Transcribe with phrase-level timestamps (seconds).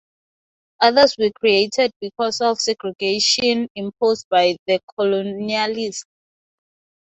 [0.81, 6.01] Others were created because of segregation imposed by the colonialists.